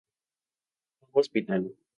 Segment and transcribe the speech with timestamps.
[0.99, 1.75] Tuvo hospital.